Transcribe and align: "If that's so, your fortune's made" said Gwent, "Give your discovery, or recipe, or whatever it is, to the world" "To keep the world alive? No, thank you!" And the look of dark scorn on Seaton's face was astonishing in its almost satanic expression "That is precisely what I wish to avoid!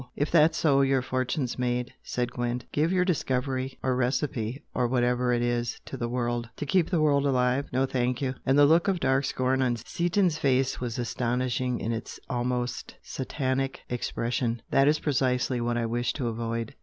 "If 0.15 0.31
that's 0.31 0.57
so, 0.57 0.81
your 0.81 1.03
fortune's 1.03 1.59
made" 1.59 1.93
said 2.01 2.31
Gwent, 2.31 2.65
"Give 2.71 2.91
your 2.91 3.05
discovery, 3.05 3.77
or 3.83 3.95
recipe, 3.95 4.63
or 4.73 4.87
whatever 4.87 5.31
it 5.31 5.43
is, 5.43 5.79
to 5.85 5.95
the 5.95 6.09
world" 6.09 6.49
"To 6.57 6.65
keep 6.65 6.89
the 6.89 6.99
world 6.99 7.23
alive? 7.23 7.67
No, 7.71 7.85
thank 7.85 8.19
you!" 8.19 8.33
And 8.43 8.57
the 8.57 8.65
look 8.65 8.87
of 8.87 8.99
dark 8.99 9.25
scorn 9.25 9.61
on 9.61 9.75
Seaton's 9.75 10.39
face 10.39 10.81
was 10.81 10.97
astonishing 10.97 11.79
in 11.79 11.91
its 11.91 12.19
almost 12.31 12.95
satanic 13.03 13.81
expression 13.91 14.63
"That 14.71 14.87
is 14.87 14.97
precisely 14.97 15.61
what 15.61 15.77
I 15.77 15.85
wish 15.85 16.13
to 16.13 16.29
avoid! 16.29 16.73